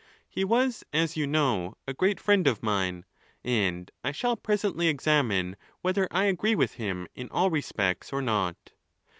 [0.27, 3.05] He was, as you know, a gfeat friend of mine;
[3.43, 8.71] and | shall presently examine whether I agree with him in all respects or not.